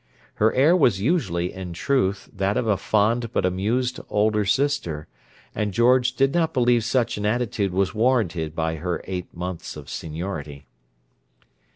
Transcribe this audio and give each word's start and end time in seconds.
Her 0.41 0.51
air 0.55 0.75
was 0.75 0.99
usually, 0.99 1.53
in 1.53 1.73
truth, 1.73 2.27
that 2.33 2.57
of 2.57 2.65
a 2.65 2.75
fond 2.75 3.31
but 3.31 3.45
amused 3.45 3.99
older 4.09 4.45
sister; 4.45 5.05
and 5.53 5.75
George 5.75 6.13
did 6.13 6.33
not 6.33 6.55
believe 6.55 6.83
such 6.83 7.17
an 7.17 7.25
attitude 7.27 7.71
was 7.71 7.93
warranted 7.93 8.55
by 8.55 8.77
her 8.77 9.01
eight 9.05 9.31
months 9.31 9.77
of 9.77 9.89
seniority. 9.89 10.65